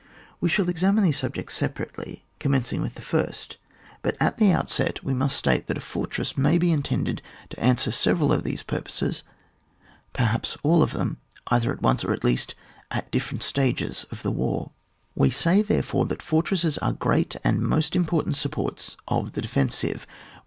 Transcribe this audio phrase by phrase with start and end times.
[0.39, 3.57] We shall examine these subjects separately, commencing with the first;
[4.01, 7.91] but at the outset we must state that a fortress may be intended to answer
[7.91, 9.21] several of these purposes,
[10.11, 11.17] perhaps all of them,
[11.51, 12.55] either at once, or at least
[12.89, 14.71] at different stages of the war.
[15.13, 20.07] We say, therefore, that fortresses are great and most important supports of the defensive.